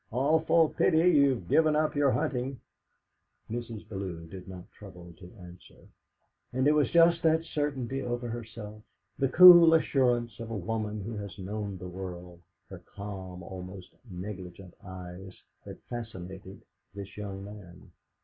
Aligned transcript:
"Awful 0.09 0.69
pity 0.69 1.11
you've 1.11 1.47
given 1.47 1.75
up 1.75 1.93
your 1.93 2.09
huntin'." 2.09 2.59
Mrs. 3.51 3.87
Bellew 3.87 4.25
did 4.25 4.47
not 4.47 4.63
trouble 4.71 5.13
to 5.19 5.31
answer, 5.41 5.89
and 6.51 6.67
it 6.67 6.71
was 6.71 6.89
just 6.89 7.21
that 7.21 7.43
certainty 7.45 8.01
over 8.01 8.27
herself, 8.27 8.81
the 9.19 9.29
cool 9.29 9.75
assurance 9.75 10.39
of 10.39 10.49
a 10.49 10.57
woman 10.57 11.03
who 11.03 11.15
has 11.17 11.37
known 11.37 11.77
the 11.77 11.87
world, 11.87 12.41
her 12.71 12.79
calm, 12.79 13.43
almost 13.43 13.89
negligent 14.09 14.73
eyes, 14.83 15.39
that 15.65 15.79
fascinated 15.83 16.63
this 16.95 17.15
young 17.15 17.43
man. 17.43 17.91